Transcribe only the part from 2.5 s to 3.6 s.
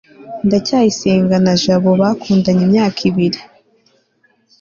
imyaka ibiri